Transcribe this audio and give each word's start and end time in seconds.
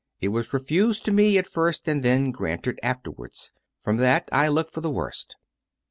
It 0.19 0.29
was 0.29 0.51
refused 0.51 1.05
to 1.05 1.11
me 1.11 1.37
at 1.37 1.45
first 1.45 1.87
and 1.87 2.01
then 2.01 2.31
granted 2.31 2.79
afterwards. 2.81 3.51
From 3.79 3.97
that 3.97 4.27
I 4.31 4.47
look 4.47 4.71
for 4.71 4.81
the 4.81 4.89
worst. 4.89 5.35